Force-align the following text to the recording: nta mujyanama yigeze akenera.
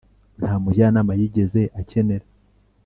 nta 0.39 0.51
mujyanama 0.61 1.11
yigeze 1.19 1.61
akenera. 1.79 2.25